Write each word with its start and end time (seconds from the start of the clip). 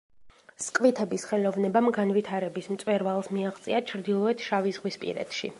სკვითების 0.67 1.25
ხელოვნებამ 1.31 1.91
განვითარების 1.99 2.71
მწვერვალს 2.77 3.33
მიაღწია 3.37 3.85
ჩრდილოეთ 3.93 4.47
შავიზღვისპირეთში. 4.51 5.49